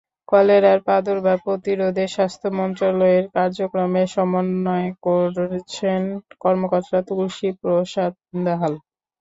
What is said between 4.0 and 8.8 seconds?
সমন্বয় করছেন কর্মকর্তা তুলসী প্রসাদ দাহাল।